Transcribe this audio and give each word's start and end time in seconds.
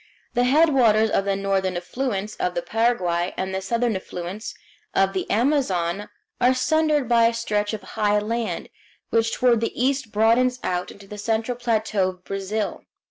The 0.33 0.45
headwaters 0.45 1.11
of 1.11 1.25
the 1.25 1.35
northern 1.35 1.77
affluents 1.77 2.35
of 2.37 2.55
the 2.55 2.63
Paraguay 2.63 3.35
and 3.37 3.53
the 3.53 3.61
southern 3.61 3.95
affluents 3.95 4.55
of 4.95 5.13
the 5.13 5.29
Amazon 5.29 6.09
are 6.41 6.55
sundered 6.55 7.07
by 7.07 7.27
a 7.27 7.35
stretch 7.35 7.71
of 7.71 7.83
high 7.83 8.17
land, 8.17 8.69
which 9.11 9.31
toward 9.31 9.61
the 9.61 9.79
east 9.79 10.11
broadens 10.11 10.59
out 10.63 10.89
into 10.89 11.05
the 11.05 11.19
central 11.19 11.55
plateau 11.55 12.09
of 12.09 12.23
Brazil. 12.23 12.81